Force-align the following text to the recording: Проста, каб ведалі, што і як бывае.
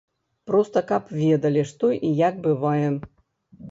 Проста, 0.51 0.83
каб 0.93 1.13
ведалі, 1.21 1.63
што 1.75 1.93
і 2.11 2.15
як 2.27 2.45
бывае. 2.51 2.87